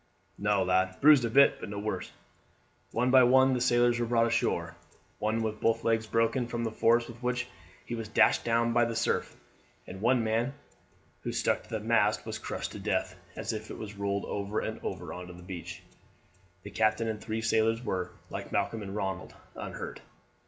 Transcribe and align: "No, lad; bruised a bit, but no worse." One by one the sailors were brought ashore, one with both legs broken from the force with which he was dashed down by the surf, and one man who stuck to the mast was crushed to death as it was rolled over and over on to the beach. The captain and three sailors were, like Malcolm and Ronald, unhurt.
"No, 0.39 0.63
lad; 0.63 0.97
bruised 0.99 1.25
a 1.25 1.29
bit, 1.29 1.59
but 1.59 1.69
no 1.69 1.77
worse." 1.77 2.11
One 2.91 3.11
by 3.11 3.21
one 3.21 3.53
the 3.53 3.61
sailors 3.61 3.99
were 3.99 4.07
brought 4.07 4.25
ashore, 4.25 4.75
one 5.19 5.43
with 5.43 5.61
both 5.61 5.83
legs 5.83 6.07
broken 6.07 6.47
from 6.47 6.63
the 6.63 6.71
force 6.71 7.07
with 7.07 7.21
which 7.21 7.45
he 7.85 7.93
was 7.93 8.07
dashed 8.07 8.43
down 8.43 8.73
by 8.73 8.83
the 8.85 8.95
surf, 8.95 9.35
and 9.85 10.01
one 10.01 10.23
man 10.23 10.55
who 11.21 11.31
stuck 11.31 11.61
to 11.61 11.69
the 11.69 11.79
mast 11.79 12.25
was 12.25 12.39
crushed 12.39 12.71
to 12.71 12.79
death 12.79 13.15
as 13.35 13.53
it 13.53 13.69
was 13.77 13.93
rolled 13.93 14.25
over 14.25 14.59
and 14.59 14.79
over 14.81 15.13
on 15.13 15.27
to 15.27 15.33
the 15.33 15.43
beach. 15.43 15.83
The 16.63 16.71
captain 16.71 17.07
and 17.07 17.21
three 17.21 17.41
sailors 17.43 17.85
were, 17.85 18.09
like 18.31 18.51
Malcolm 18.51 18.81
and 18.81 18.95
Ronald, 18.95 19.35
unhurt. 19.55 20.01